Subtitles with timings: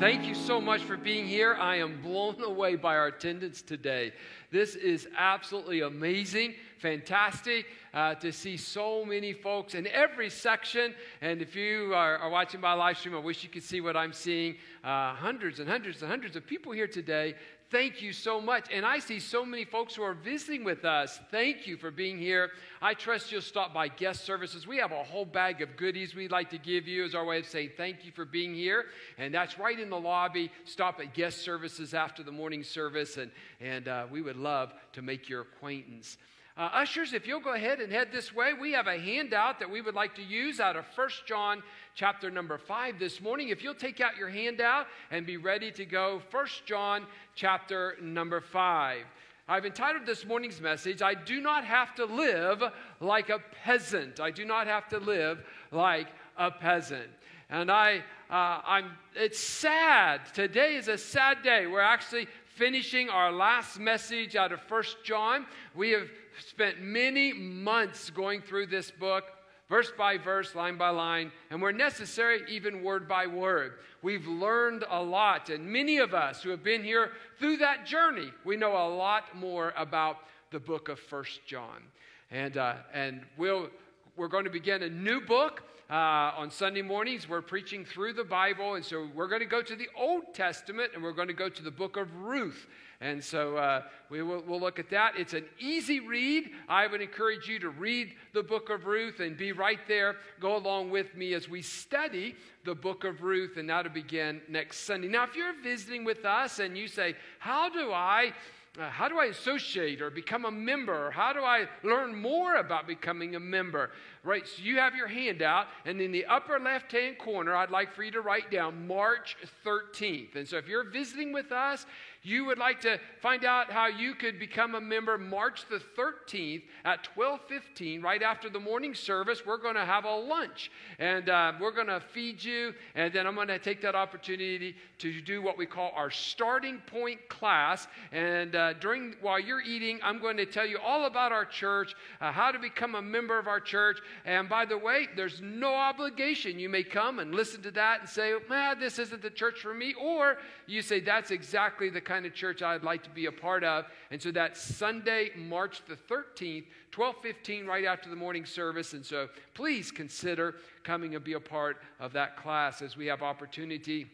[0.00, 1.54] Thank you so much for being here.
[1.54, 4.12] I am blown away by our attendance today.
[4.50, 10.94] This is absolutely amazing, fantastic uh, to see so many folks in every section.
[11.20, 13.96] And if you are, are, watching my live stream, I wish you could see what
[13.96, 14.56] I'm seeing.
[14.82, 17.36] Uh, hundreds and hundreds and hundreds of people here today
[17.74, 18.66] Thank you so much.
[18.72, 21.18] And I see so many folks who are visiting with us.
[21.32, 22.50] Thank you for being here.
[22.80, 24.64] I trust you'll stop by guest services.
[24.64, 27.40] We have a whole bag of goodies we'd like to give you as our way
[27.40, 28.84] of saying thank you for being here.
[29.18, 30.52] And that's right in the lobby.
[30.64, 35.02] Stop at guest services after the morning service, and, and uh, we would love to
[35.02, 36.16] make your acquaintance.
[36.56, 39.68] Uh, ushers, if you'll go ahead and head this way, we have a handout that
[39.68, 41.64] we would like to use out of First John
[41.96, 43.48] chapter number 5 this morning.
[43.48, 48.40] If you'll take out your handout and be ready to go, First John chapter number
[48.40, 49.04] 5.
[49.48, 52.62] I've entitled this morning's message, I Do Not Have to Live
[53.00, 54.20] Like a Peasant.
[54.20, 57.10] I do not have to live like a peasant.
[57.50, 57.98] And I,
[58.30, 60.20] uh, I'm, it's sad.
[60.32, 61.66] Today is a sad day.
[61.66, 65.46] We're actually finishing our last message out of First John.
[65.74, 69.24] We have spent many months going through this book,
[69.68, 73.74] verse by verse, line by line, and where necessary, even word by word.
[74.02, 78.30] We've learned a lot, and many of us who have been here through that journey,
[78.44, 80.18] we know a lot more about
[80.50, 81.82] the book of First John.
[82.30, 83.70] And, uh, and we'll,
[84.16, 85.62] we're going to begin a new book.
[85.90, 89.60] Uh, on Sunday mornings, we're preaching through the Bible, and so we're going to go
[89.60, 92.66] to the Old Testament and we're going to go to the book of Ruth.
[93.04, 95.18] And so uh, we will we'll look at that.
[95.18, 96.48] It's an easy read.
[96.70, 100.16] I would encourage you to read the book of Ruth and be right there.
[100.40, 104.86] Go along with me as we study the book of Ruth, and that'll begin next
[104.86, 105.08] Sunday.
[105.08, 108.32] Now, if you're visiting with us and you say, How do I
[108.76, 111.06] uh, how do I associate or become a member?
[111.06, 113.90] Or How do I learn more about becoming a member?
[114.24, 117.70] Right, so you have your hand out, and in the upper left hand corner, I'd
[117.70, 120.34] like for you to write down March 13th.
[120.34, 121.86] And so if you're visiting with us
[122.24, 126.62] you would like to find out how you could become a member March the 13th
[126.86, 129.44] at 12:15 right after the morning service.
[129.44, 133.26] We're going to have a lunch and uh, we're going to feed you and then
[133.26, 137.86] I'm going to take that opportunity to do what we call our starting point class.
[138.10, 141.94] And uh, during while you're eating I'm going to tell you all about our church
[142.22, 143.98] uh, how to become a member of our church.
[144.24, 146.58] And by the way there's no obligation.
[146.58, 149.74] You may come and listen to that and say man this isn't the church for
[149.74, 153.26] me or you say that's exactly the kind kind of church I'd like to be
[153.26, 153.86] a part of.
[154.12, 158.92] And so that's Sunday, March the 13th, 12:15 right after the morning service.
[158.92, 160.54] And so please consider
[160.84, 164.06] coming and be a part of that class as we have opportunity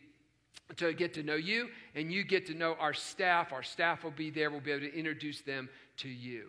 [0.77, 3.53] to get to know you and you get to know our staff.
[3.53, 4.51] Our staff will be there.
[4.51, 5.69] We'll be able to introduce them
[5.99, 6.49] to you.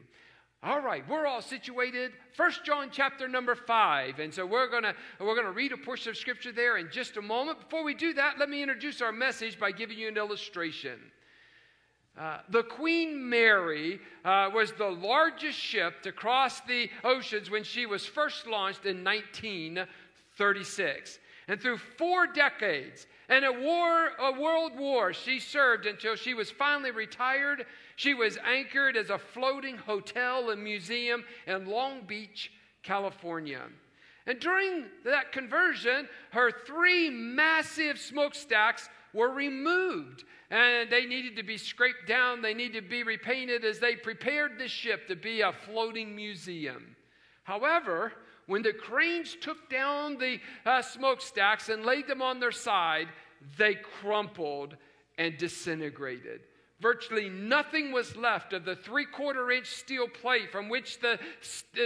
[0.64, 2.12] All right, we're all situated.
[2.34, 4.20] First John chapter number 5.
[4.20, 6.90] And so we're going to we're going to read a portion of scripture there in
[6.92, 7.60] just a moment.
[7.60, 10.98] Before we do that, let me introduce our message by giving you an illustration.
[12.18, 17.86] Uh, the Queen Mary uh, was the largest ship to cross the oceans when she
[17.86, 21.20] was first launched in 1936.
[21.48, 26.50] And through four decades and a war, a world war, she served until she was
[26.52, 27.66] finally retired.
[27.96, 32.52] She was anchored as a floating hotel and museum in Long Beach,
[32.84, 33.62] California.
[34.28, 41.58] And during that conversion, her three massive smokestacks were removed and they needed to be
[41.58, 42.42] scraped down.
[42.42, 46.96] They needed to be repainted as they prepared the ship to be a floating museum.
[47.44, 48.14] However,
[48.48, 53.08] when the cranes took down the uh, smokestacks and laid them on their side,
[53.58, 54.76] they crumpled
[55.18, 56.42] and disintegrated.
[56.82, 61.20] Virtually nothing was left of the three quarter inch steel plate from which the,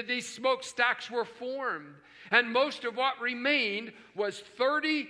[0.07, 1.95] these smokestacks were formed.
[2.35, 5.07] And most of what remained was 30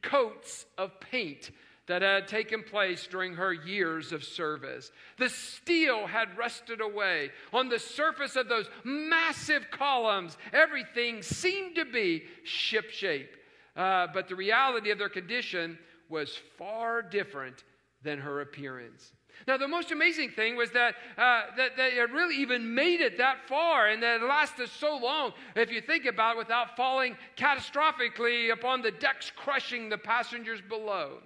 [0.00, 1.50] coats of paint
[1.88, 4.90] that had taken place during her years of service.
[5.18, 7.32] The steel had rusted away.
[7.52, 13.36] On the surface of those massive columns, everything seemed to be shipshape.
[13.76, 15.78] Uh, but the reality of their condition
[16.08, 17.62] was far different
[18.02, 19.12] than her appearance.
[19.46, 23.18] Now, the most amazing thing was that, uh, that they had really even made it
[23.18, 27.16] that far and that it lasted so long, if you think about it, without falling
[27.36, 31.18] catastrophically upon the decks, crushing the passengers below.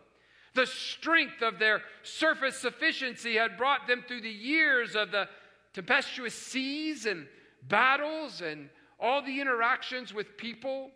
[0.55, 5.29] The strength of their surface sufficiency had brought them through the years of the
[5.75, 7.27] tempestuous seas and
[7.69, 10.91] battles and all the interactions with people.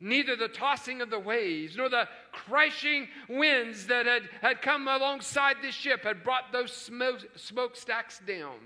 [0.00, 5.56] Neither the tossing of the waves nor the crashing winds that had, had come alongside
[5.62, 8.58] the ship had brought those smoke, smokestacks down.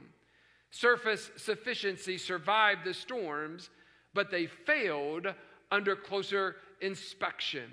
[0.71, 3.71] Surface sufficiency survived the storms,
[4.13, 5.27] but they failed
[5.73, 7.71] under closer inspection.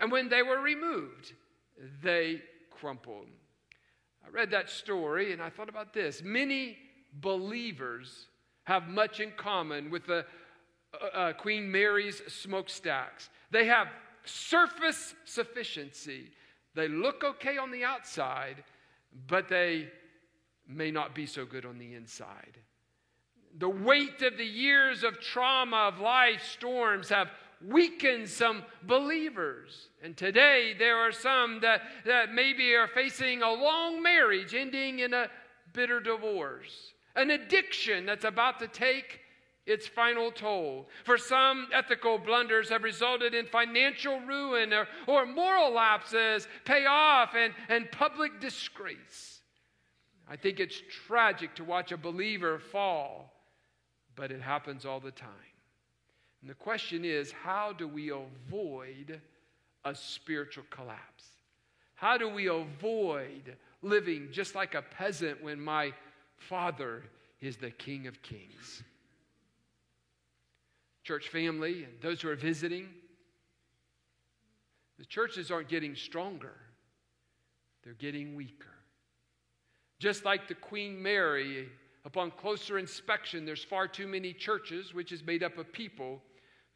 [0.00, 1.32] And when they were removed,
[2.02, 3.28] they crumpled.
[4.24, 6.22] I read that story and I thought about this.
[6.24, 6.76] Many
[7.14, 8.26] believers
[8.64, 10.24] have much in common with the
[10.92, 13.30] uh, uh, Queen Mary's smokestacks.
[13.50, 13.88] They have
[14.24, 16.30] surface sufficiency.
[16.74, 18.62] They look okay on the outside,
[19.26, 19.88] but they
[20.68, 22.58] may not be so good on the inside.
[23.58, 27.28] The weight of the years of trauma, of life storms, have
[27.66, 29.88] weakened some believers.
[30.02, 35.12] And today there are some that, that maybe are facing a long marriage ending in
[35.12, 35.28] a
[35.72, 39.20] bitter divorce, an addiction that's about to take
[39.66, 40.88] its final toll.
[41.04, 47.52] For some, ethical blunders have resulted in financial ruin or, or moral lapses, payoff, and,
[47.68, 49.40] and public disgrace.
[50.28, 53.32] I think it's tragic to watch a believer fall,
[54.16, 55.30] but it happens all the time.
[56.40, 59.20] And the question is how do we avoid
[59.84, 61.24] a spiritual collapse?
[61.94, 65.92] How do we avoid living just like a peasant when my
[66.36, 67.02] father
[67.40, 68.82] is the King of Kings?
[71.10, 72.86] Church family and those who are visiting,
[74.96, 76.54] the churches aren't getting stronger,
[77.82, 78.76] they're getting weaker.
[79.98, 81.68] Just like the Queen Mary,
[82.04, 86.22] upon closer inspection, there's far too many churches, which is made up of people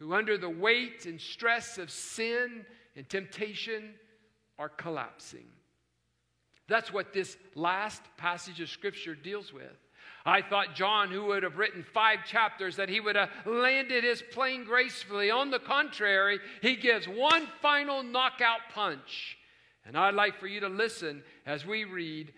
[0.01, 2.67] who, under the weight and stress of sin
[2.97, 3.95] and temptation,
[4.59, 5.47] are collapsing.
[6.67, 9.79] That's what this last passage of Scripture deals with.
[10.27, 14.23] I thought John, who would have written five chapters, that he would have landed his
[14.23, 15.31] plane gracefully.
[15.31, 19.37] On the contrary, he gives one final knockout punch.
[19.85, 22.33] And I'd like for you to listen as we read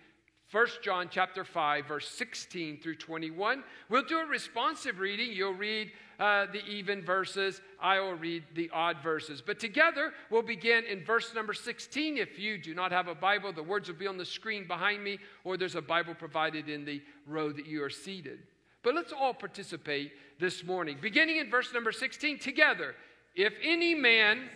[0.51, 3.63] 1 John chapter 5 verse 16 through 21.
[3.89, 5.31] We'll do a responsive reading.
[5.31, 7.61] You'll read uh, the even verses.
[7.81, 9.41] I will read the odd verses.
[9.45, 12.17] But together, we'll begin in verse number 16.
[12.17, 15.03] If you do not have a Bible, the words will be on the screen behind
[15.03, 18.39] me, or there's a Bible provided in the row that you are seated.
[18.83, 20.97] But let's all participate this morning.
[21.01, 22.95] Beginning in verse number 16, together.
[23.35, 24.49] If any man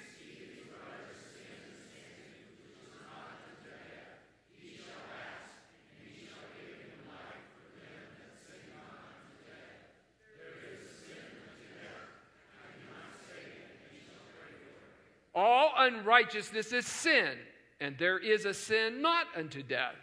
[15.33, 17.37] All unrighteousness is sin,
[17.79, 19.95] and there is a sin not unto death.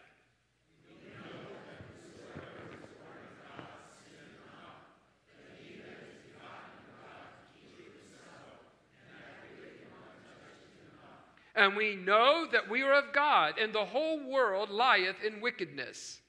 [11.55, 16.21] And we know that we are of God, and the whole world lieth in wickedness.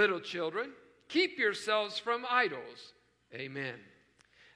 [0.00, 0.70] Little children,
[1.08, 2.94] keep yourselves from idols.
[3.34, 3.74] Amen.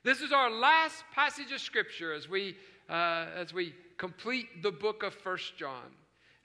[0.02, 2.56] This is our last passage of scripture as we,
[2.88, 5.92] uh, as we complete the book of First John.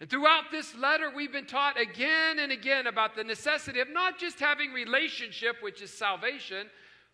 [0.02, 4.20] And throughout this letter, we've been taught again and again about the necessity of not
[4.20, 6.68] just having relationship, which is salvation,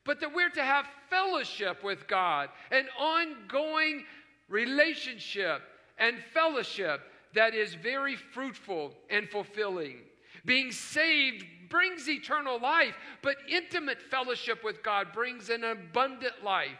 [0.05, 4.05] but that we're to have fellowship with God, an ongoing
[4.49, 5.61] relationship
[5.99, 7.01] and fellowship
[7.35, 9.97] that is very fruitful and fulfilling.
[10.45, 16.79] Being saved brings eternal life, but intimate fellowship with God brings an abundant life.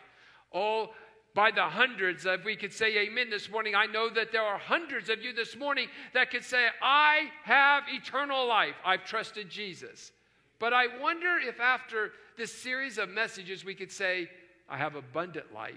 [0.54, 0.92] Oh,
[1.34, 4.58] by the hundreds, if we could say amen this morning, I know that there are
[4.58, 8.76] hundreds of you this morning that could say, I have eternal life.
[8.86, 10.14] I've trusted Jesus.
[10.60, 14.30] But I wonder if after this series of messages, we could say,
[14.70, 15.74] I have abundant life.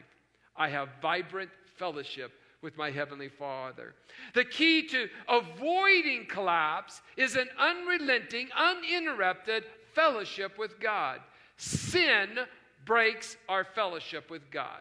[0.56, 3.94] I have vibrant fellowship with my Heavenly Father.
[4.34, 11.20] The key to avoiding collapse is an unrelenting, uninterrupted fellowship with God.
[11.56, 12.38] Sin
[12.84, 14.80] breaks our fellowship with God.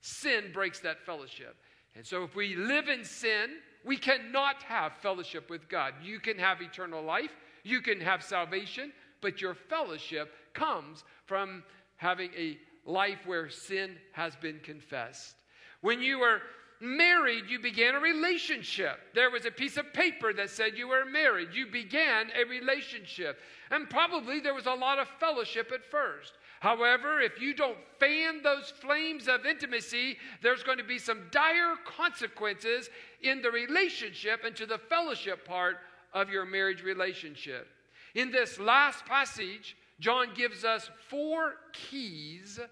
[0.00, 1.56] Sin breaks that fellowship.
[1.94, 3.50] And so if we live in sin,
[3.84, 5.94] we cannot have fellowship with God.
[6.02, 7.32] You can have eternal life,
[7.64, 11.62] you can have salvation, but your fellowship comes from
[11.96, 15.34] having a life where sin has been confessed.
[15.80, 16.40] When you were
[16.82, 18.98] married, you began a relationship.
[19.14, 21.48] There was a piece of paper that said you were married.
[21.52, 23.38] You began a relationship.
[23.70, 26.32] And probably there was a lot of fellowship at first.
[26.60, 31.74] However, if you don't fan those flames of intimacy, there's going to be some dire
[31.84, 32.90] consequences
[33.22, 35.78] in the relationship and to the fellowship part
[36.12, 37.66] of your marriage relationship.
[38.14, 42.66] In this last passage, John gives us four keys uh,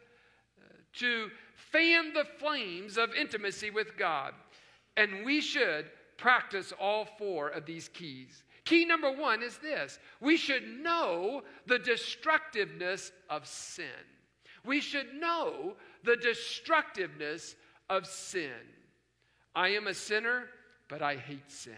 [0.98, 1.30] to
[1.72, 4.34] fan the flames of intimacy with God.
[4.96, 5.86] And we should
[6.16, 8.44] practice all four of these keys.
[8.64, 13.86] Key number one is this we should know the destructiveness of sin.
[14.64, 17.56] We should know the destructiveness
[17.88, 18.50] of sin.
[19.54, 20.44] I am a sinner,
[20.88, 21.74] but I hate sin.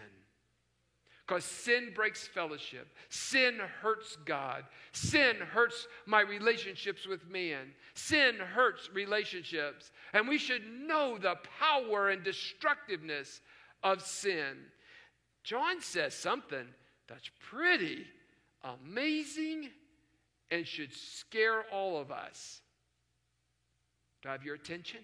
[1.25, 2.93] Because sin breaks fellowship.
[3.09, 4.65] Sin hurts God.
[4.91, 7.73] Sin hurts my relationships with men.
[7.93, 9.91] Sin hurts relationships.
[10.13, 13.39] And we should know the power and destructiveness
[13.83, 14.57] of sin.
[15.43, 16.67] John says something
[17.07, 18.05] that's pretty
[18.63, 19.69] amazing
[20.51, 22.61] and should scare all of us.
[24.21, 25.01] Do I have your attention?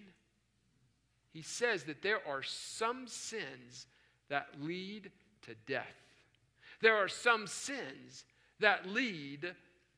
[1.32, 3.86] He says that there are some sins
[4.28, 5.10] that lead
[5.42, 5.86] to death.
[6.80, 8.24] There are some sins
[8.60, 9.54] that lead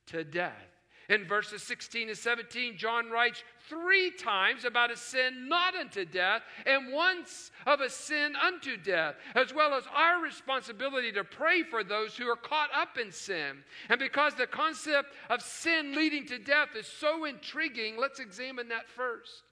[0.06, 0.68] to death.
[1.08, 6.42] In verses 16 and 17, John writes three times about a sin not unto death
[6.64, 11.84] and once of a sin unto death, as well as our responsibility to pray for
[11.84, 13.64] those who are caught up in sin.
[13.88, 18.88] And because the concept of sin leading to death is so intriguing, let's examine that
[18.88, 19.42] first.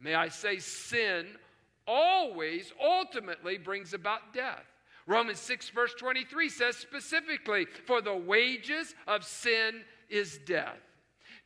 [0.00, 1.26] May I say, sin
[1.86, 4.66] always ultimately brings about death.
[5.10, 10.78] Romans 6, verse 23 says specifically, For the wages of sin is death.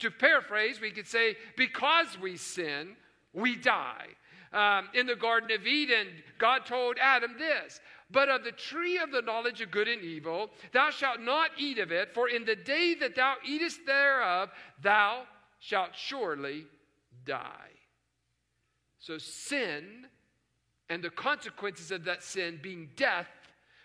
[0.01, 2.95] To paraphrase, we could say, because we sin,
[3.33, 4.09] we die.
[4.53, 7.81] Um, in the Garden of Eden, God told Adam this
[8.11, 11.79] But of the tree of the knowledge of good and evil, thou shalt not eat
[11.79, 14.51] of it, for in the day that thou eatest thereof,
[14.83, 15.23] thou
[15.59, 16.67] shalt surely
[17.25, 17.71] die.
[18.99, 20.07] So, sin
[20.91, 23.27] and the consequences of that sin being death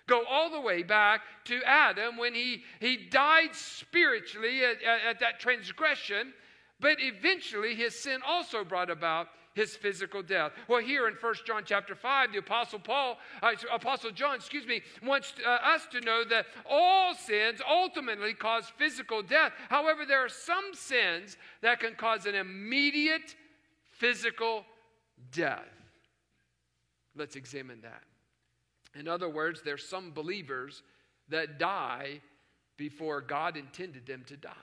[0.10, 5.20] go all the way back to Adam when he, he died spiritually at, at, at
[5.20, 6.34] that transgression,
[6.80, 10.52] but eventually his sin also brought about his physical death.
[10.68, 14.82] Well, here in 1 John chapter 5, the Apostle Paul, uh, Apostle John, excuse me,
[15.04, 19.52] wants uh, us to know that all sins ultimately cause physical death.
[19.70, 23.36] However, there are some sins that can cause an immediate
[23.92, 24.66] physical
[25.32, 25.66] death.
[27.16, 28.04] Let's examine that.
[28.96, 30.84] In other words, there's some believers
[31.30, 32.22] that die
[32.78, 34.54] before God intended them to die.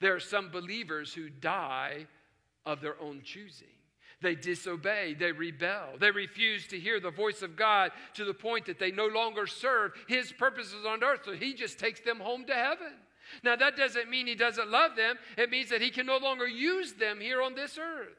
[0.00, 2.06] There are some believers who die
[2.66, 3.68] of their own choosing.
[4.22, 8.66] They disobey, they rebel, they refuse to hear the voice of God to the point
[8.66, 12.44] that they no longer serve His purposes on earth, so He just takes them home
[12.46, 12.92] to heaven.
[13.42, 16.48] Now, that doesn't mean He doesn't love them, it means that He can no longer
[16.48, 18.16] use them here on this earth.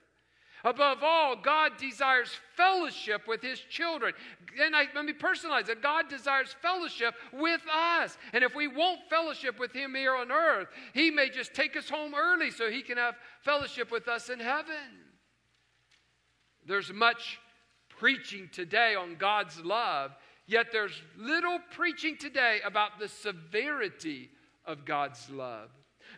[0.65, 4.13] Above all, God desires fellowship with His children.
[4.59, 8.17] And I, let me personalize it God desires fellowship with us.
[8.33, 11.87] And if we won't fellowship with Him here on earth, He may just take us
[11.87, 15.05] home early so He can have fellowship with us in heaven.
[16.65, 17.39] There's much
[17.87, 20.15] preaching today on God's love,
[20.47, 24.31] yet there's little preaching today about the severity
[24.65, 25.69] of God's love.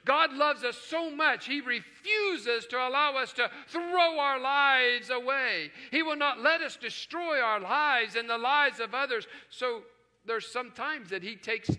[0.07, 5.69] God loves us so much, He refuses to allow us to throw our lives away.
[5.91, 9.27] He will not let us destroy our lives and the lives of others.
[9.49, 9.81] So
[10.25, 11.69] there's sometimes that He takes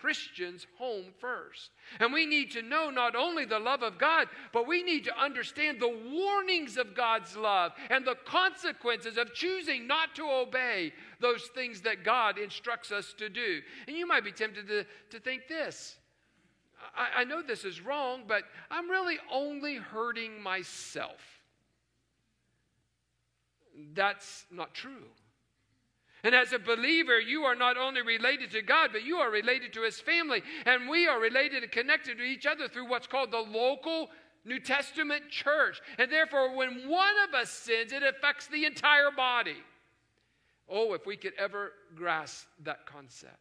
[0.00, 1.70] Christians home first.
[2.00, 5.20] And we need to know not only the love of God, but we need to
[5.20, 11.48] understand the warnings of God's love and the consequences of choosing not to obey those
[11.54, 13.60] things that God instructs us to do.
[13.86, 15.96] And you might be tempted to, to think this
[16.96, 21.20] I, I know this is wrong, but I'm really only hurting myself.
[23.94, 25.06] That's not true.
[26.24, 29.72] And as a believer, you are not only related to God, but you are related
[29.74, 30.42] to His family.
[30.66, 34.08] And we are related and connected to each other through what's called the local
[34.44, 35.80] New Testament church.
[35.96, 39.56] And therefore, when one of us sins, it affects the entire body.
[40.68, 43.36] Oh, if we could ever grasp that concept.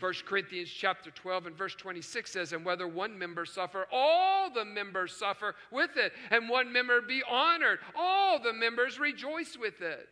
[0.00, 4.64] 1 Corinthians chapter 12 and verse 26 says, And whether one member suffer, all the
[4.64, 6.12] members suffer with it.
[6.30, 10.08] And one member be honored, all the members rejoice with it.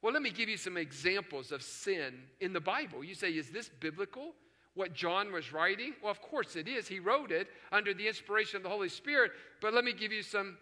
[0.00, 3.04] Well, let me give you some examples of sin in the Bible.
[3.04, 4.32] You say, Is this biblical?
[4.74, 5.92] What John was writing?
[6.02, 6.88] Well, of course it is.
[6.88, 9.32] He wrote it under the inspiration of the Holy Spirit.
[9.60, 10.56] But let me give you some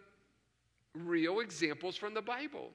[0.93, 2.71] real examples from the Bible.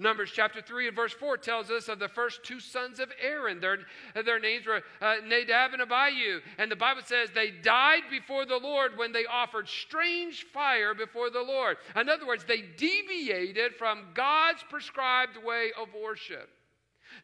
[0.00, 3.58] Numbers chapter 3 and verse 4 tells us of the first two sons of Aaron.
[3.58, 3.78] Their,
[4.24, 6.40] their names were uh, Nadab and Abihu.
[6.56, 11.30] And the Bible says they died before the Lord when they offered strange fire before
[11.30, 11.78] the Lord.
[11.96, 16.48] In other words, they deviated from God's prescribed way of worship.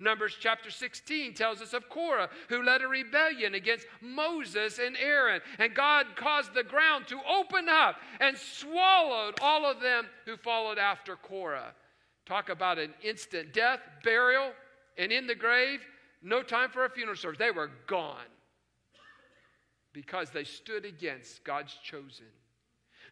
[0.01, 5.41] Numbers chapter 16 tells us of Korah, who led a rebellion against Moses and Aaron.
[5.61, 10.79] And God caused the ground to open up and swallowed all of them who followed
[10.79, 11.73] after Korah.
[12.27, 14.53] Talk about an instant death, burial,
[14.97, 15.81] and in the grave,
[16.23, 17.39] no time for a funeral service.
[17.39, 18.17] They were gone
[19.93, 22.27] because they stood against God's chosen.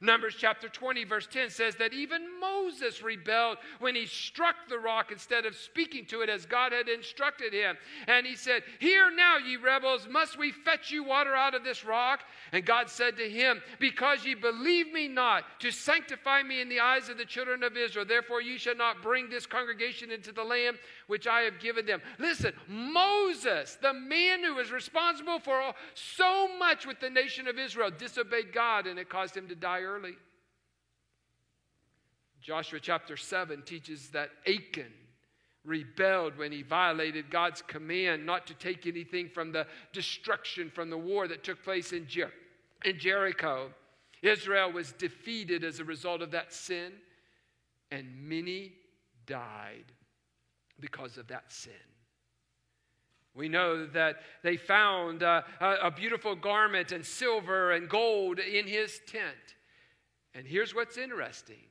[0.02, 5.12] Numbers chapter 20, verse 10 says that even Moses rebelled when he struck the rock
[5.12, 7.76] instead of speaking to it as God had instructed him.
[8.08, 11.84] And he said, Hear now, ye rebels, must we fetch you water out of this
[11.84, 12.24] rock?
[12.50, 16.80] And God said to him, Because ye believe me not to sanctify me in the
[16.80, 20.42] eyes of the children of Israel, therefore ye shall not bring this congregation into the
[20.42, 22.02] land which I have given them.
[22.18, 27.90] Listen, Moses, the man who was responsible for so much with the nation of Israel,
[27.96, 29.91] disobeyed God and it caused him to die early.
[32.40, 34.92] Joshua chapter 7 teaches that Achan
[35.64, 40.98] rebelled when he violated God's command not to take anything from the destruction from the
[40.98, 42.32] war that took place in, Jer-
[42.84, 43.70] in Jericho.
[44.22, 46.92] Israel was defeated as a result of that sin,
[47.90, 48.72] and many
[49.26, 49.84] died
[50.80, 51.72] because of that sin.
[53.34, 59.00] We know that they found uh, a beautiful garment and silver and gold in his
[59.06, 59.56] tent.
[60.34, 61.64] And here's what's interesting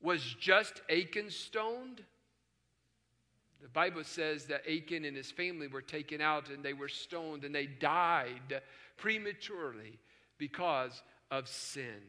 [0.00, 2.02] was just Achan stoned?
[3.62, 7.44] The Bible says that Achan and his family were taken out and they were stoned
[7.44, 8.60] and they died
[8.96, 9.98] prematurely
[10.38, 12.02] because of sin.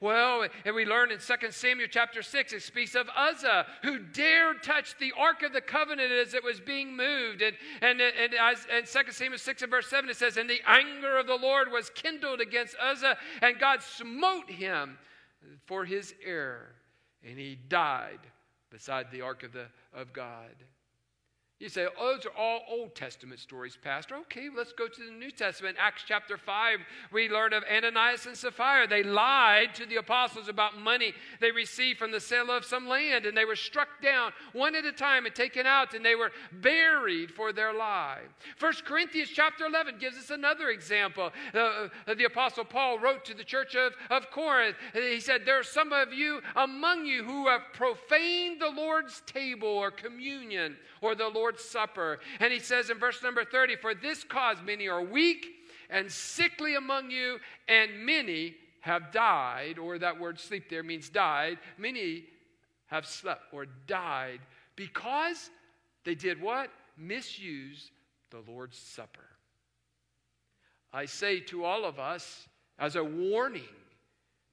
[0.00, 4.62] Well, and we learn in 2 Samuel chapter 6, it speaks of Uzzah, who dared
[4.62, 7.42] touch the Ark of the Covenant as it was being moved.
[7.42, 10.60] And, and, and, as, and 2 Samuel 6 and verse 7, it says, And the
[10.66, 14.98] anger of the Lord was kindled against Uzzah, and God smote him
[15.66, 16.74] for his error,
[17.26, 18.20] and he died
[18.70, 20.54] beside the Ark of, the, of God.
[21.62, 24.16] You say, oh, those are all Old Testament stories, Pastor.
[24.16, 25.76] Okay, let's go to the New Testament.
[25.78, 26.80] Acts chapter 5,
[27.12, 28.88] we learn of Ananias and Sapphira.
[28.88, 33.26] They lied to the apostles about money they received from the sale of some land,
[33.26, 36.32] and they were struck down one at a time and taken out, and they were
[36.50, 38.22] buried for their lie.
[38.56, 41.30] First Corinthians chapter 11 gives us another example.
[41.54, 44.74] Uh, the apostle Paul wrote to the church of, of Corinth.
[44.94, 49.68] He said, There are some of you among you who have profaned the Lord's table
[49.68, 52.20] or communion or the Lord's Supper.
[52.40, 55.46] And he says in verse number 30 For this cause many are weak
[55.90, 57.38] and sickly among you,
[57.68, 61.58] and many have died, or that word sleep there means died.
[61.76, 62.24] Many
[62.86, 64.40] have slept or died
[64.74, 65.50] because
[66.04, 66.70] they did what?
[66.96, 67.90] Misuse
[68.30, 69.20] the Lord's Supper.
[70.92, 73.62] I say to all of us as a warning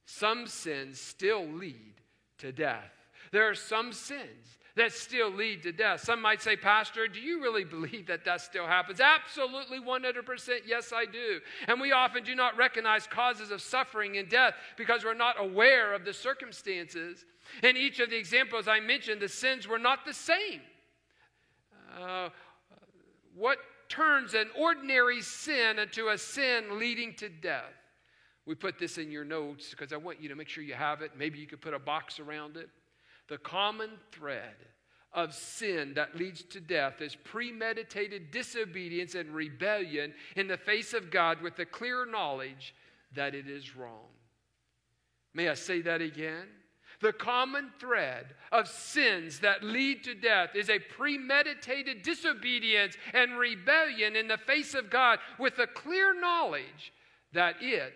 [0.06, 1.94] some sins still lead
[2.38, 2.90] to death.
[3.30, 6.00] There are some sins that still lead to death.
[6.00, 9.00] Some might say, Pastor, do you really believe that that still happens?
[9.00, 10.60] Absolutely 100%.
[10.66, 11.40] Yes, I do.
[11.66, 15.94] And we often do not recognize causes of suffering and death because we're not aware
[15.94, 17.24] of the circumstances.
[17.62, 20.60] In each of the examples I mentioned, the sins were not the same.
[21.98, 22.28] Uh,
[23.36, 27.64] what turns an ordinary sin into a sin leading to death?
[28.46, 31.02] We put this in your notes because I want you to make sure you have
[31.02, 31.12] it.
[31.16, 32.68] Maybe you could put a box around it.
[33.30, 34.56] The common thread
[35.12, 41.12] of sin that leads to death is premeditated disobedience and rebellion in the face of
[41.12, 42.74] God with the clear knowledge
[43.14, 44.08] that it is wrong.
[45.32, 46.48] May I say that again?
[47.00, 54.16] The common thread of sins that lead to death is a premeditated disobedience and rebellion
[54.16, 56.92] in the face of God with the clear knowledge
[57.32, 57.94] that it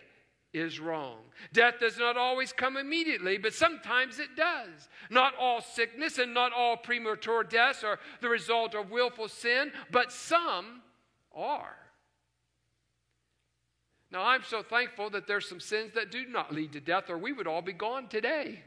[0.55, 1.19] is wrong.
[1.53, 4.89] Death does not always come immediately, but sometimes it does.
[5.11, 10.13] Not all sickness and not all premature deaths are the result of willful sin, but
[10.13, 10.81] some
[11.35, 11.77] are.
[14.13, 17.19] Now, I'm so thankful that there's some sins that do not lead to death, or
[17.19, 18.61] we would all be gone today.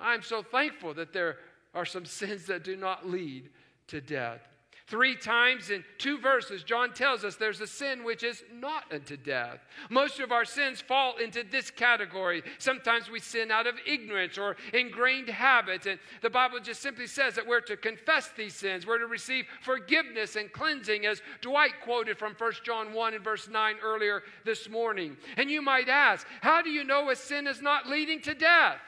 [0.00, 1.38] I'm so thankful that there
[1.72, 3.50] are some sins that do not lead
[3.86, 4.40] to death.
[4.88, 9.16] Three times in two verses, John tells us there's a sin which is not unto
[9.16, 9.60] death.
[9.90, 12.42] Most of our sins fall into this category.
[12.58, 15.86] Sometimes we sin out of ignorance or ingrained habits.
[15.86, 18.86] And the Bible just simply says that we're to confess these sins.
[18.86, 23.48] We're to receive forgiveness and cleansing, as Dwight quoted from 1 John 1 and verse
[23.48, 25.16] 9 earlier this morning.
[25.36, 28.80] And you might ask, how do you know a sin is not leading to death?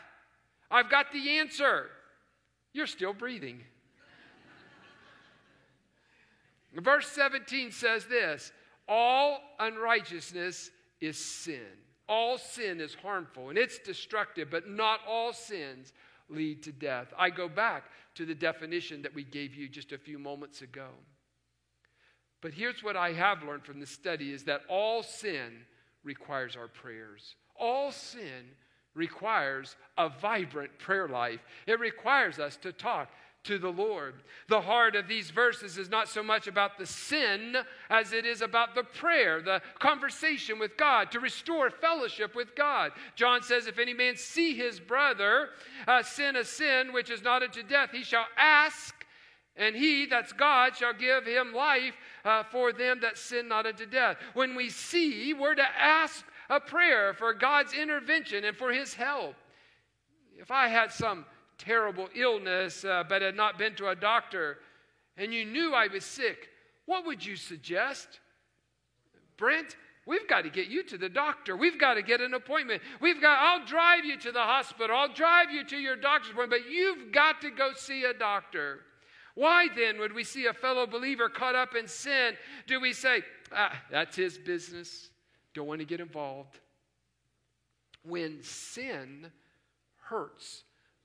[0.70, 1.90] I've got the answer.
[2.72, 3.62] You're still breathing.
[6.76, 8.52] Verse 17 says this
[8.88, 11.60] All unrighteousness is sin.
[12.08, 15.92] All sin is harmful and it's destructive, but not all sins
[16.28, 17.08] lead to death.
[17.18, 17.84] I go back
[18.16, 20.88] to the definition that we gave you just a few moments ago.
[22.40, 25.64] But here's what I have learned from this study is that all sin
[26.02, 27.36] requires our prayers.
[27.56, 28.52] All sin
[28.94, 31.40] requires a vibrant prayer life.
[31.66, 33.08] It requires us to talk
[33.44, 34.14] to the Lord.
[34.48, 37.56] The heart of these verses is not so much about the sin
[37.88, 42.92] as it is about the prayer, the conversation with God, to restore fellowship with God.
[43.14, 45.50] John says, If any man see his brother
[45.86, 48.94] uh, sin a sin which is not unto death, he shall ask.
[49.56, 53.86] And he, that's God, shall give him life uh, for them that sin not unto
[53.86, 54.16] death.
[54.34, 59.36] When we see, we're to ask a prayer for God's intervention and for his help.
[60.36, 61.24] If I had some
[61.64, 64.58] terrible illness uh, but had not been to a doctor,
[65.16, 66.48] and you knew I was sick,
[66.86, 68.20] what would you suggest?
[69.36, 71.56] Brent, we've got to get you to the doctor.
[71.56, 72.82] We've got to get an appointment.
[73.00, 74.94] We've got, I'll drive you to the hospital.
[74.94, 78.80] I'll drive you to your doctor's appointment, but you've got to go see a doctor.
[79.34, 82.34] Why then would we see a fellow believer caught up in sin?
[82.66, 83.22] Do we say,
[83.52, 85.10] ah, that's his business?
[85.54, 86.60] Don't want to get involved.
[88.04, 89.32] When sin
[90.02, 90.62] hurts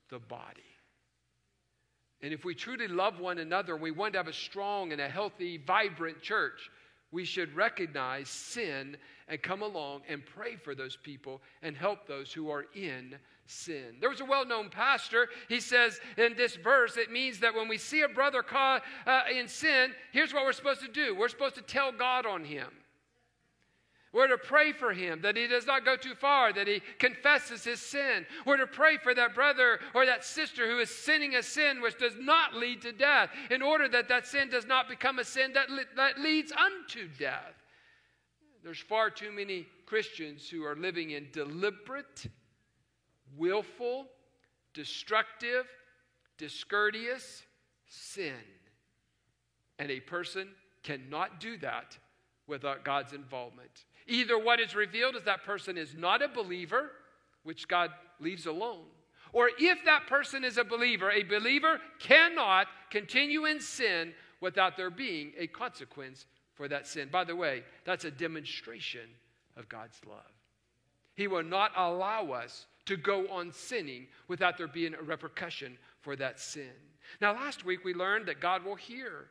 [0.10, 0.63] the body.
[2.22, 5.08] And if we truly love one another, we want to have a strong and a
[5.08, 6.69] healthy, vibrant church,
[7.12, 12.32] we should recognize sin and come along and pray for those people and help those
[12.34, 13.15] who are in
[13.48, 13.95] sin.
[14.00, 15.30] There was a well known pastor.
[15.48, 19.22] He says in this verse, it means that when we see a brother caught uh,
[19.34, 22.67] in sin, here's what we're supposed to do we're supposed to tell God on him.
[24.12, 27.63] We're to pray for him that he does not go too far, that he confesses
[27.63, 28.26] his sin.
[28.43, 32.00] We're to pray for that brother or that sister who is sinning a sin which
[32.00, 35.54] does not lead to death, in order that that sin does not become a sin
[35.54, 37.54] that, that leads unto death.
[38.63, 42.26] There's far too many Christians who are living in deliberate,
[43.38, 44.08] willful,
[44.74, 45.67] destructive,
[46.38, 47.43] discourteous
[47.88, 48.34] sin.
[49.78, 50.50] And a person
[50.84, 51.98] cannot do that
[52.48, 53.86] without God's involvement.
[54.10, 56.91] Either what is revealed is that person is not a believer,
[57.43, 58.86] which God leaves alone,
[59.32, 64.89] or if that person is a believer, a believer cannot continue in sin without there
[64.89, 67.10] being a consequence for that sin.
[67.12, 69.10] By the way, that's a demonstration
[69.56, 70.34] of God's love.
[71.15, 76.15] He will not allow us to go on sinning without there being a repercussion for
[76.15, 76.72] that sin.
[77.22, 79.28] Now, last week we learned that God will hear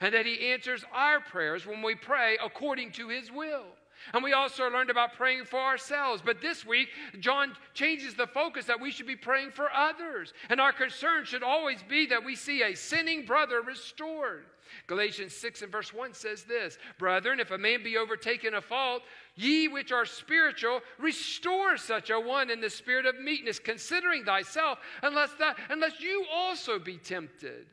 [0.00, 3.66] and that He answers our prayers when we pray according to His will.
[4.12, 6.22] And we also learned about praying for ourselves.
[6.24, 6.88] But this week,
[7.20, 10.32] John changes the focus that we should be praying for others.
[10.48, 14.46] And our concern should always be that we see a sinning brother restored.
[14.86, 19.02] Galatians 6 and verse 1 says this Brethren, if a man be overtaken of fault,
[19.34, 24.78] ye which are spiritual, restore such a one in the spirit of meekness, considering thyself,
[25.02, 27.66] unless, that, unless you also be tempted.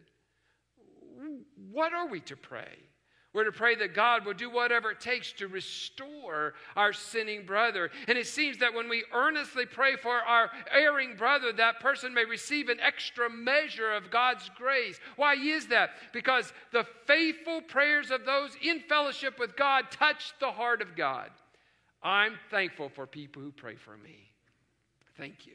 [1.71, 2.88] What are we to pray?
[3.31, 7.91] We're to pray that God will do whatever it takes to restore our sinning brother.
[8.07, 12.25] And it seems that when we earnestly pray for our erring brother, that person may
[12.25, 14.99] receive an extra measure of God's grace.
[15.15, 15.91] Why is that?
[16.11, 21.29] Because the faithful prayers of those in fellowship with God touch the heart of God.
[22.01, 24.31] I'm thankful for people who pray for me.
[25.17, 25.53] Thank you.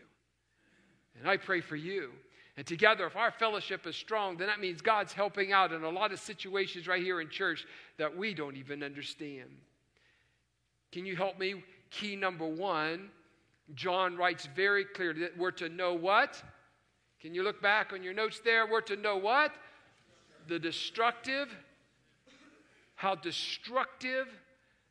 [1.18, 2.10] And I pray for you.
[2.56, 5.88] And together, if our fellowship is strong, then that means God's helping out in a
[5.88, 7.66] lot of situations right here in church
[7.98, 9.50] that we don't even understand.
[10.92, 11.64] Can you help me?
[11.90, 13.10] Key number one
[13.74, 16.42] John writes very clearly that we're to know what?
[17.20, 18.66] Can you look back on your notes there?
[18.66, 19.52] We're to know what?
[20.48, 21.48] The destructive,
[22.94, 24.28] how destructive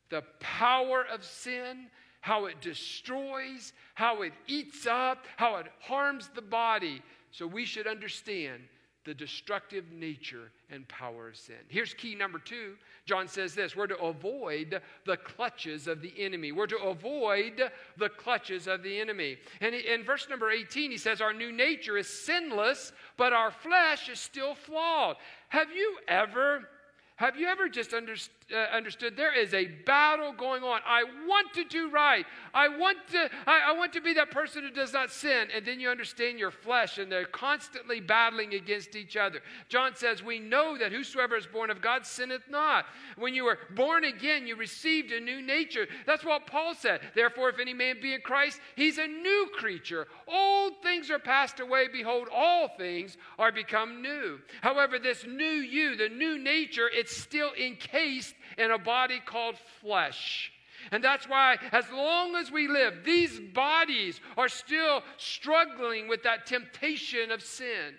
[0.10, 1.88] the power of sin,
[2.21, 7.02] how it destroys, how it eats up, how it harms the body.
[7.34, 8.62] So we should understand
[9.06, 11.58] the destructive nature and power of sin.
[11.67, 12.76] Here's key number two.
[13.06, 16.52] John says this we're to avoid the clutches of the enemy.
[16.52, 19.38] We're to avoid the clutches of the enemy.
[19.60, 24.10] And in verse number 18, he says, Our new nature is sinless, but our flesh
[24.10, 25.17] is still flawed.
[25.50, 26.69] Have you ever
[27.15, 30.81] Have you ever just underst- uh, understood there is a battle going on?
[30.85, 32.25] I want to do right.
[32.53, 35.47] I want to, I, I, want to be that person who does not sin.
[35.55, 39.41] And then you understand your flesh, and they're constantly battling against each other.
[39.69, 42.85] John says, We know that whosoever is born of God sinneth not.
[43.17, 45.87] When you were born again, you received a new nature.
[46.05, 47.01] That's what Paul said.
[47.15, 50.07] Therefore, if any man be in Christ, he's a new creature.
[50.27, 51.87] Old things are passed away.
[51.91, 54.39] Behold, all things are become new.
[54.61, 60.51] However, this new you, the new nature, it's still encased in a body called flesh.
[60.91, 66.45] And that's why, as long as we live, these bodies are still struggling with that
[66.45, 67.95] temptation of sin.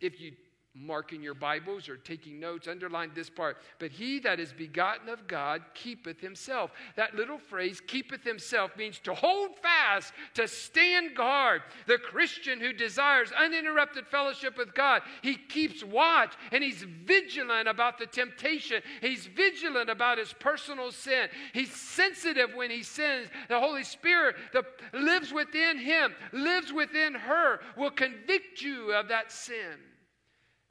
[0.00, 0.32] If you
[0.78, 3.58] marking your Bibles or taking notes, underline this part.
[3.78, 6.70] But he that is begotten of God keepeth himself.
[6.96, 11.62] That little phrase, keepeth himself, means to hold fast, to stand guard.
[11.86, 17.98] The Christian who desires uninterrupted fellowship with God, he keeps watch and he's vigilant about
[17.98, 18.82] the temptation.
[19.00, 21.28] He's vigilant about his personal sin.
[21.52, 23.28] He's sensitive when he sins.
[23.48, 29.32] The Holy Spirit that lives within him, lives within her, will convict you of that
[29.32, 29.76] sin.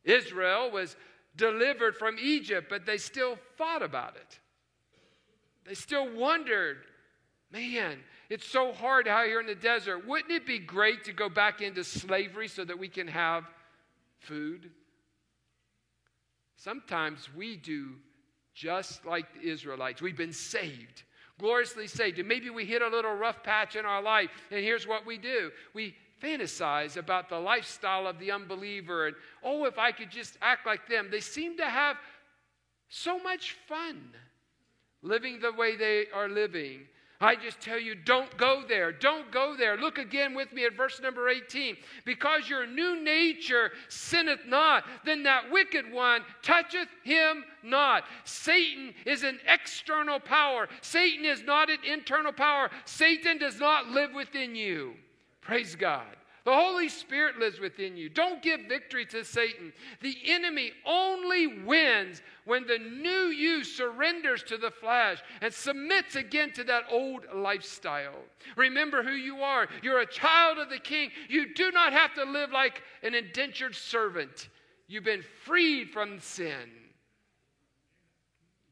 [0.06, 0.96] Israel was
[1.36, 4.40] delivered from Egypt, but they still thought about it.
[5.66, 6.78] They still wondered,
[7.52, 7.98] man,
[8.30, 10.08] it's so hard out here in the desert.
[10.08, 13.46] Wouldn't it be great to go back into slavery so that we can have
[14.20, 14.72] food?
[16.56, 17.96] Sometimes we do
[18.54, 20.02] just like the Israelites.
[20.02, 21.04] We've been saved,
[21.38, 22.18] gloriously saved.
[22.20, 25.18] And maybe we hit a little rough patch in our life, and here's what we
[25.18, 30.38] do we fantasize about the lifestyle of the unbeliever and, oh, if I could just
[30.42, 31.10] act like them.
[31.12, 31.98] They seem to have
[32.90, 34.12] so much fun
[35.02, 36.82] living the way they are living.
[37.22, 38.92] I just tell you, don't go there.
[38.92, 39.78] Don't go there.
[39.78, 41.78] Look again with me at verse number 18.
[42.04, 48.04] Because your new nature sinneth not, then that wicked one toucheth him not.
[48.26, 52.70] Satan is an external power, Satan is not an internal power.
[52.84, 54.94] Satan does not live within you.
[55.46, 56.08] Praise God.
[56.44, 58.10] The Holy Spirit lives within you.
[58.10, 59.74] Don't give victory to Satan.
[60.02, 66.52] The enemy only wins when the new you surrenders to the flesh and submits again
[66.54, 68.24] to that old lifestyle.
[68.56, 69.68] Remember who you are.
[69.82, 71.10] You're a child of the king.
[71.30, 74.50] You do not have to live like an indentured servant.
[74.88, 76.70] You've been freed from sin.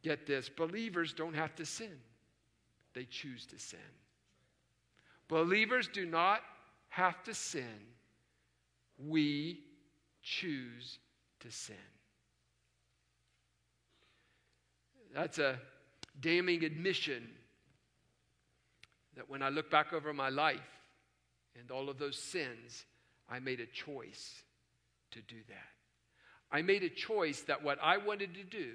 [0.03, 1.97] Get this believers don't have to sin,
[2.93, 3.79] they choose to sin.
[5.27, 6.41] Believers do not
[6.93, 7.87] have to sin,
[8.99, 9.59] we
[10.21, 10.99] choose
[11.39, 11.75] to sin.
[15.11, 15.57] That's a
[16.19, 17.27] damning admission
[19.15, 20.59] that when I look back over my life
[21.59, 22.85] and all of those sins,
[23.27, 24.43] I made a choice
[25.11, 26.55] to do that.
[26.55, 28.73] I made a choice that what I wanted to do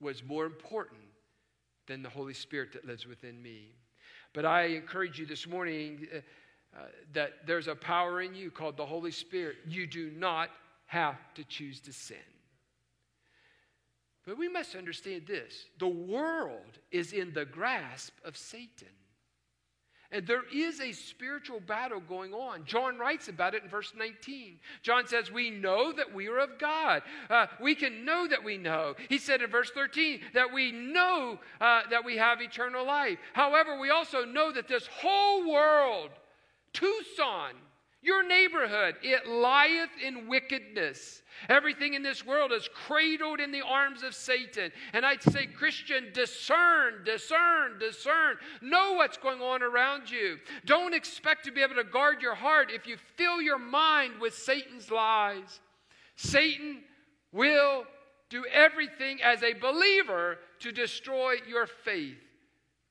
[0.00, 1.00] was more important
[1.88, 3.74] than the Holy Spirit that lives within me.
[4.32, 6.20] But I encourage you this morning uh,
[6.76, 9.56] uh, that there's a power in you called the Holy Spirit.
[9.66, 10.50] You do not
[10.86, 12.16] have to choose to sin.
[14.26, 18.88] But we must understand this the world is in the grasp of Satan.
[20.12, 22.64] And there is a spiritual battle going on.
[22.64, 24.58] John writes about it in verse 19.
[24.82, 27.02] John says, We know that we are of God.
[27.28, 28.96] Uh, we can know that we know.
[29.08, 33.18] He said in verse 13 that we know uh, that we have eternal life.
[33.34, 36.10] However, we also know that this whole world
[36.72, 37.54] Tucson,
[38.02, 41.22] your neighborhood, it lieth in wickedness.
[41.48, 44.72] Everything in this world is cradled in the arms of Satan.
[44.92, 48.36] And I'd say, Christian, discern, discern, discern.
[48.62, 50.38] Know what's going on around you.
[50.64, 54.34] Don't expect to be able to guard your heart if you fill your mind with
[54.34, 55.60] Satan's lies.
[56.16, 56.78] Satan
[57.32, 57.84] will
[58.30, 62.16] do everything as a believer to destroy your faith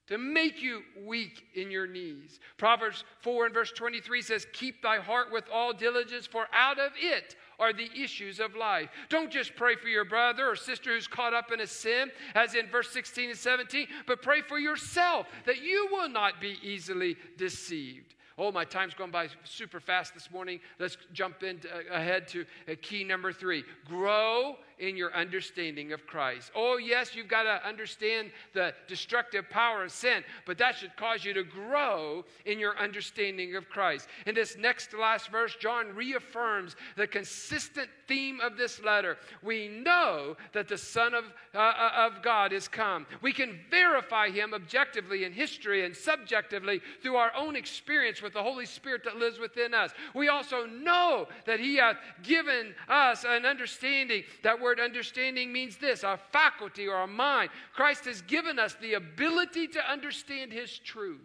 [0.09, 2.39] to make you weak in your knees.
[2.57, 6.91] Proverbs 4 and verse 23 says, Keep thy heart with all diligence, for out of
[6.99, 8.89] it are the issues of life.
[9.09, 12.55] Don't just pray for your brother or sister who's caught up in a sin, as
[12.55, 17.15] in verse 16 and 17, but pray for yourself that you will not be easily
[17.37, 18.15] deceived.
[18.35, 20.59] Oh, my time's going by super fast this morning.
[20.79, 25.91] Let's jump in to, uh, ahead to uh, key number three grow in your understanding
[25.93, 26.51] of Christ.
[26.55, 31.23] Oh, yes, you've got to understand the destructive power of sin, but that should cause
[31.23, 34.07] you to grow in your understanding of Christ.
[34.25, 39.17] In this next last verse, John reaffirms the consistent theme of this letter.
[39.43, 43.05] We know that the Son of, uh, uh of God is come.
[43.21, 48.43] We can verify him objectively in history and subjectively through our own experience with the
[48.43, 49.91] Holy Spirit that lives within us.
[50.15, 55.77] We also know that he hath given us an understanding that we're word understanding means
[55.77, 57.49] this our faculty or our mind.
[57.73, 61.21] Christ has given us the ability to understand His truth.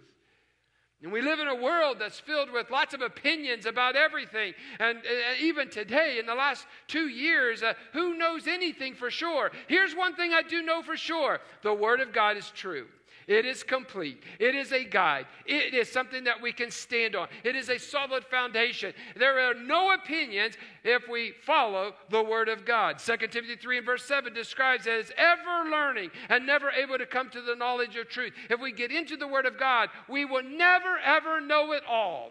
[1.02, 4.54] And we live in a world that's filled with lots of opinions about everything.
[4.78, 5.02] And uh,
[5.38, 9.50] even today, in the last two years, uh, who knows anything for sure?
[9.68, 12.86] Here's one thing I do know for sure the Word of God is true.
[13.26, 14.22] It is complete.
[14.38, 15.26] It is a guide.
[15.46, 17.28] It is something that we can stand on.
[17.42, 18.92] It is a solid foundation.
[19.16, 22.98] There are no opinions if we follow the Word of God.
[22.98, 27.30] 2 Timothy 3 and verse 7 describes as ever learning and never able to come
[27.30, 28.34] to the knowledge of truth.
[28.50, 32.30] If we get into the Word of God, we will never, ever know it all.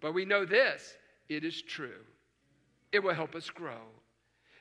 [0.00, 0.96] But we know this
[1.28, 2.04] it is true,
[2.92, 3.95] it will help us grow.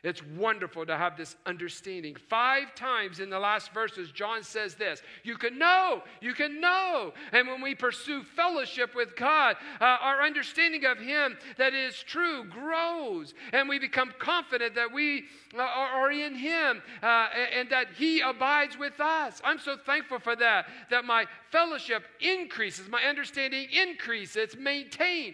[0.05, 2.15] It's wonderful to have this understanding.
[2.29, 7.11] Five times in the last verses, John says this You can know, you can know.
[7.31, 12.43] And when we pursue fellowship with God, uh, our understanding of Him that is true
[12.43, 15.23] grows, and we become confident that we
[15.57, 19.41] uh, are in Him uh, and that He abides with us.
[19.43, 25.33] I'm so thankful for that, that my fellowship increases, my understanding increases, it's maintained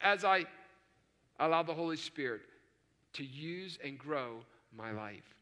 [0.00, 0.46] as I
[1.38, 2.47] allow the Holy Spirit
[3.14, 4.40] to use and grow
[4.76, 5.34] my life.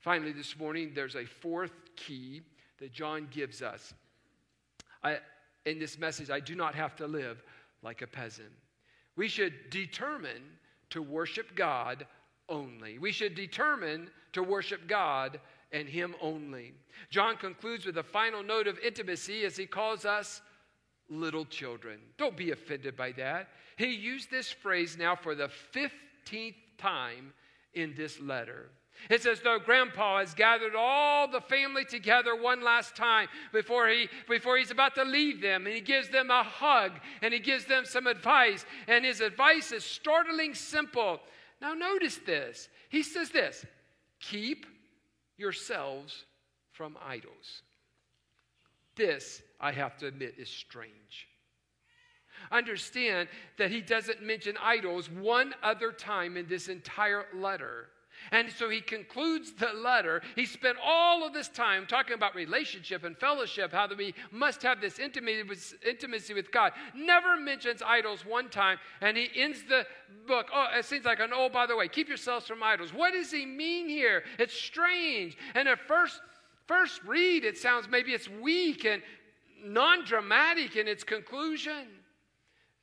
[0.00, 2.42] Finally, this morning, there's a fourth key
[2.78, 3.92] that John gives us.
[5.02, 5.18] I,
[5.66, 7.42] in this message, I do not have to live
[7.82, 8.52] like a peasant.
[9.16, 10.42] We should determine
[10.90, 12.06] to worship God
[12.48, 12.98] only.
[12.98, 15.40] We should determine to worship God
[15.72, 16.72] and Him only.
[17.10, 20.40] John concludes with a final note of intimacy as he calls us
[21.10, 21.98] little children.
[22.16, 23.48] Don't be offended by that.
[23.76, 27.32] He used this phrase now for the 15th time
[27.74, 28.70] in this letter.
[29.10, 34.08] It's as though grandpa has gathered all the family together one last time before, he,
[34.28, 35.66] before he's about to leave them.
[35.66, 38.64] And he gives them a hug and he gives them some advice.
[38.88, 41.20] And his advice is startling simple.
[41.60, 42.68] Now, notice this.
[42.88, 43.64] He says this
[44.20, 44.66] keep
[45.36, 46.24] yourselves
[46.72, 47.62] from idols.
[48.96, 51.27] This, I have to admit, is strange
[52.50, 57.88] understand that he doesn't mention idols one other time in this entire letter.
[58.32, 60.22] And so he concludes the letter.
[60.34, 64.62] He spent all of this time talking about relationship and fellowship, how that we must
[64.62, 66.72] have this intimacy with, intimacy with God.
[66.94, 68.78] Never mentions idols one time.
[69.00, 69.86] And he ends the
[70.26, 70.48] book.
[70.52, 72.92] Oh, it seems like an oh, by the way, keep yourselves from idols.
[72.92, 74.24] What does he mean here?
[74.38, 75.36] It's strange.
[75.54, 76.20] And at first,
[76.66, 79.02] first read, it sounds maybe it's weak and
[79.64, 81.86] non dramatic in its conclusion.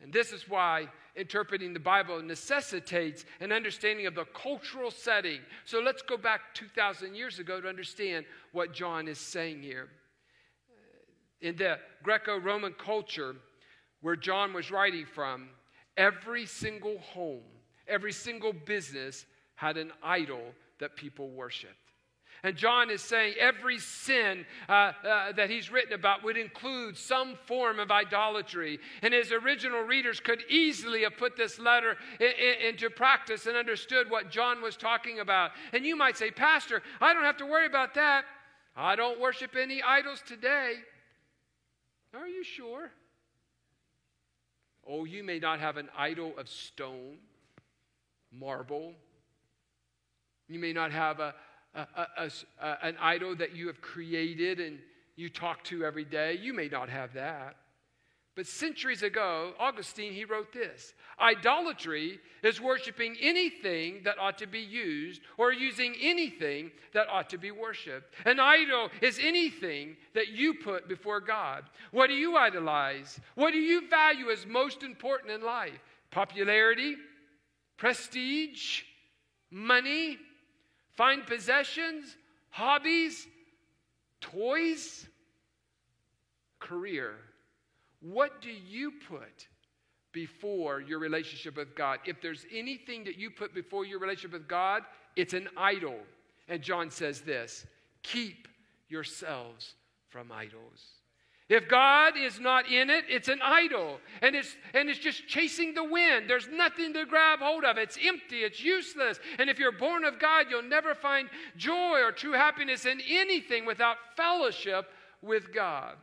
[0.01, 5.39] And this is why interpreting the Bible necessitates an understanding of the cultural setting.
[5.63, 9.87] So let's go back 2,000 years ago to understand what John is saying here.
[11.41, 13.35] In the Greco Roman culture
[14.01, 15.49] where John was writing from,
[15.97, 17.43] every single home,
[17.87, 21.73] every single business had an idol that people worshiped.
[22.45, 27.33] And John is saying every sin uh, uh, that he's written about would include some
[27.47, 28.77] form of idolatry.
[29.01, 33.57] And his original readers could easily have put this letter in, in, into practice and
[33.57, 35.51] understood what John was talking about.
[35.73, 38.25] And you might say, Pastor, I don't have to worry about that.
[38.75, 40.73] I don't worship any idols today.
[42.13, 42.91] Are you sure?
[44.87, 47.17] Oh, you may not have an idol of stone,
[48.31, 48.93] marble.
[50.47, 51.33] You may not have a,
[51.75, 54.79] a, a, a, an idol that you have created and
[55.15, 56.37] you talk to every day.
[56.41, 57.57] You may not have that.
[58.35, 64.59] But centuries ago, Augustine, he wrote this Idolatry is worshiping anything that ought to be
[64.59, 68.13] used or using anything that ought to be worshiped.
[68.25, 71.63] An idol is anything that you put before God.
[71.91, 73.19] What do you idolize?
[73.35, 75.79] What do you value as most important in life?
[76.11, 76.95] Popularity,
[77.77, 78.83] prestige,
[79.49, 80.17] money,
[80.95, 82.15] Fine possessions,
[82.49, 83.27] hobbies,
[84.21, 85.07] toys,
[86.59, 87.15] career.
[88.01, 89.47] What do you put
[90.11, 91.99] before your relationship with God?
[92.05, 94.83] If there's anything that you put before your relationship with God,
[95.15, 95.97] it's an idol.
[96.47, 97.65] And John says this
[98.03, 98.47] keep
[98.87, 99.73] yourselves
[100.09, 100.85] from idols.
[101.47, 103.99] If God is not in it, it's an idol.
[104.23, 106.27] And it's, and it's just chasing the wind.
[106.27, 107.77] There's nothing to grab hold of.
[107.77, 108.37] It's empty.
[108.37, 109.19] It's useless.
[109.37, 113.65] And if you're born of God, you'll never find joy or true happiness in anything
[113.65, 114.87] without fellowship
[115.21, 115.95] with God.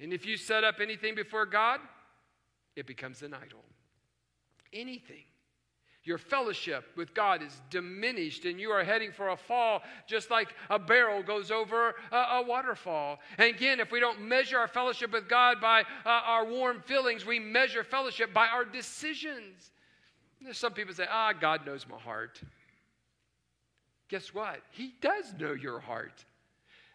[0.00, 1.78] And if you set up anything before God,
[2.74, 3.62] it becomes an idol.
[4.72, 5.24] Anything.
[6.04, 10.48] Your fellowship with God is diminished, and you are heading for a fall just like
[10.68, 13.20] a barrel goes over a, a waterfall.
[13.38, 17.24] And again, if we don't measure our fellowship with God by uh, our warm feelings,
[17.24, 19.70] we measure fellowship by our decisions.
[20.40, 22.40] There's some people say, ah, God knows my heart.
[24.08, 24.60] guess what?
[24.72, 26.24] He does know your heart.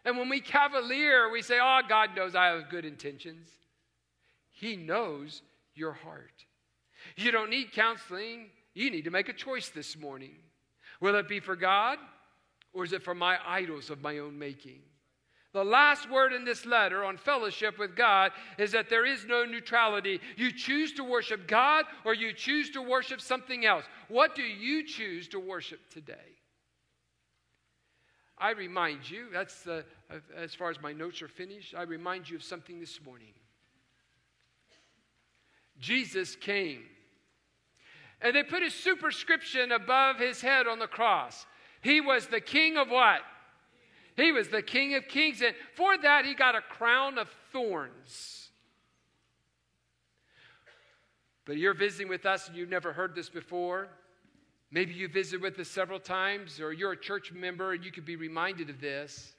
[0.04, 3.48] And when we cavalier, we say, Oh, God knows I have good intentions.
[4.50, 5.42] He knows
[5.74, 6.44] your heart.
[7.16, 8.46] You don't need counseling.
[8.74, 10.36] You need to make a choice this morning.
[11.00, 11.98] Will it be for God
[12.72, 14.80] or is it for my idols of my own making?
[15.54, 19.44] The last word in this letter on fellowship with God is that there is no
[19.44, 20.20] neutrality.
[20.36, 23.84] You choose to worship God or you choose to worship something else.
[24.08, 26.14] What do you choose to worship today?
[28.36, 29.84] I remind you, that's the,
[30.36, 33.32] as far as my notes are finished, I remind you of something this morning.
[35.80, 36.82] Jesus came,
[38.20, 41.46] and they put a superscription above his head on the cross.
[41.80, 43.20] He was the king of what?
[44.16, 48.50] He was the king of kings, and for that, he got a crown of thorns.
[51.44, 53.88] But you're visiting with us and you've never heard this before.
[54.70, 58.04] Maybe you visited with us several times, or you're a church member and you could
[58.04, 59.32] be reminded of this.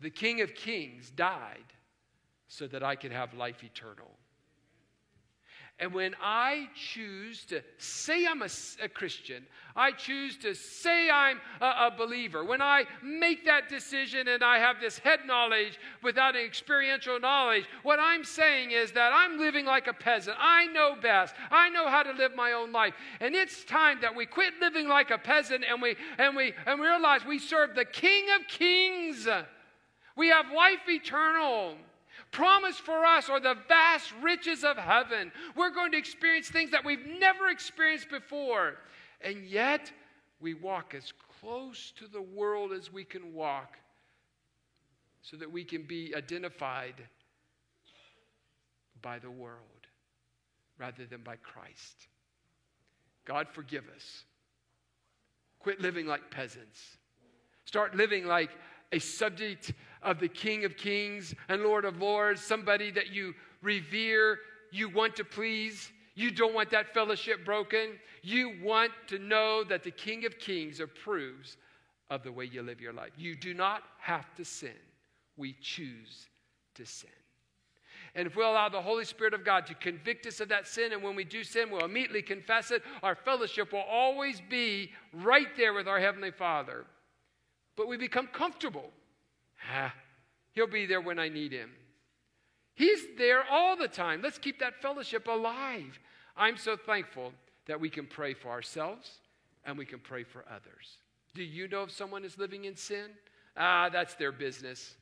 [0.00, 1.58] The King of Kings died
[2.48, 4.10] so that I could have life eternal.
[5.82, 8.48] And when I choose to say I'm a,
[8.80, 14.28] a Christian, I choose to say I'm a, a, believer, when I make that decision
[14.28, 19.10] and I have this head knowledge without an experiential knowledge, what I'm saying is that
[19.12, 20.36] I'm living like a peasant.
[20.38, 21.34] I know best.
[21.50, 22.94] I know how to live my own life.
[23.18, 26.78] And it's time that we quit living like a peasant and we, and we, and
[26.78, 29.26] we realize we serve the King of Kings.
[30.14, 31.74] We have life eternal
[32.32, 35.30] promised for us are the vast riches of heaven.
[35.54, 38.78] We're going to experience things that we've never experienced before.
[39.20, 39.92] And yet,
[40.40, 43.78] we walk as close to the world as we can walk
[45.22, 46.94] so that we can be identified
[49.00, 49.58] by the world
[50.78, 52.08] rather than by Christ.
[53.24, 54.24] God, forgive us.
[55.60, 56.96] Quit living like peasants.
[57.64, 58.50] Start living like
[58.90, 59.72] a subject
[60.02, 64.38] of the King of Kings and Lord of Lords, somebody that you revere,
[64.70, 65.92] you want to please.
[66.14, 67.98] You don't want that fellowship broken.
[68.22, 71.56] You want to know that the King of Kings approves
[72.10, 73.12] of the way you live your life.
[73.16, 74.70] You do not have to sin.
[75.36, 76.28] We choose
[76.74, 77.10] to sin.
[78.14, 80.92] And if we allow the Holy Spirit of God to convict us of that sin,
[80.92, 85.48] and when we do sin, we'll immediately confess it, our fellowship will always be right
[85.56, 86.84] there with our Heavenly Father.
[87.74, 88.90] But we become comfortable
[89.70, 89.94] Ah,
[90.52, 91.70] he'll be there when I need him.
[92.74, 94.22] He's there all the time.
[94.22, 95.98] Let's keep that fellowship alive.
[96.36, 97.32] I'm so thankful
[97.66, 99.18] that we can pray for ourselves
[99.64, 100.98] and we can pray for others.
[101.34, 103.10] Do you know if someone is living in sin?
[103.56, 104.94] Ah, that's their business.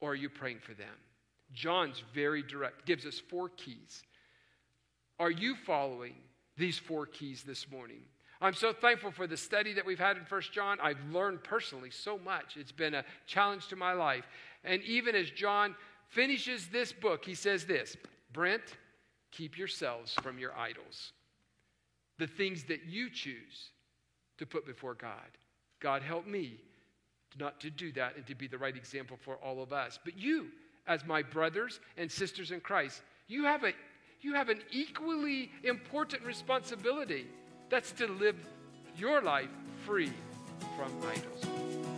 [0.00, 0.94] Or are you praying for them?
[1.52, 4.02] John's very direct, gives us four keys.
[5.18, 6.14] Are you following
[6.56, 8.02] these four keys this morning?
[8.42, 10.78] I'm so thankful for the study that we've had in First John.
[10.82, 12.56] I've learned personally so much.
[12.56, 14.26] It's been a challenge to my life.
[14.64, 15.76] And even as John
[16.08, 17.96] finishes this book, he says this
[18.32, 18.62] Brent,
[19.30, 21.12] keep yourselves from your idols,
[22.18, 23.70] the things that you choose
[24.38, 25.12] to put before God.
[25.78, 26.58] God, help me
[27.38, 30.00] not to do that and to be the right example for all of us.
[30.04, 30.48] But you,
[30.88, 33.72] as my brothers and sisters in Christ, you have, a,
[34.20, 37.26] you have an equally important responsibility
[37.72, 38.36] that's to live
[38.98, 39.48] your life
[39.86, 40.12] free
[40.76, 41.91] from idols.